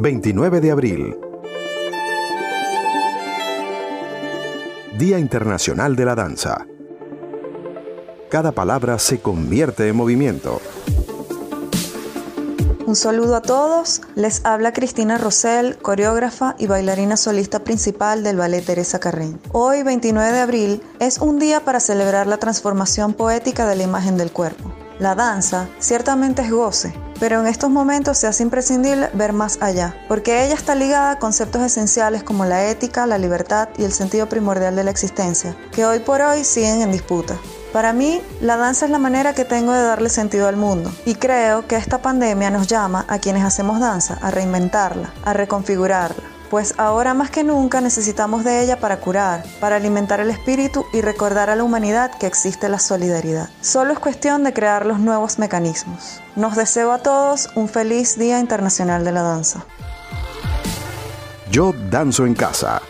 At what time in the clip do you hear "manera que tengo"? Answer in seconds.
38.98-39.72